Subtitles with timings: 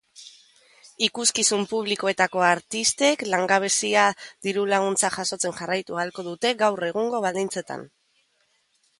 [1.07, 4.05] Ikuskizun publikoetako artistek langabezia
[4.47, 7.85] dirulaguntza jasotzen jarraitu ahalko dute gaur egungo baldintzetan.